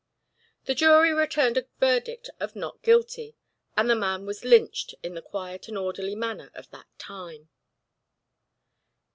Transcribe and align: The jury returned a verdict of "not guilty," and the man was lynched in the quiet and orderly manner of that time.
The 0.65 0.73
jury 0.73 1.13
returned 1.13 1.57
a 1.57 1.67
verdict 1.79 2.31
of 2.39 2.55
"not 2.55 2.81
guilty," 2.81 3.35
and 3.77 3.87
the 3.87 3.93
man 3.95 4.25
was 4.25 4.43
lynched 4.43 4.95
in 5.03 5.13
the 5.13 5.21
quiet 5.21 5.67
and 5.67 5.77
orderly 5.77 6.15
manner 6.15 6.49
of 6.55 6.71
that 6.71 6.87
time. 6.97 7.49